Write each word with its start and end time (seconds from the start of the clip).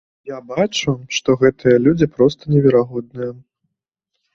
Я 0.29 0.37
бачу, 0.53 0.93
што 1.19 1.29
гэтыя 1.45 1.77
людзі 1.85 2.11
проста 2.17 2.43
неверагодныя! 2.59 3.31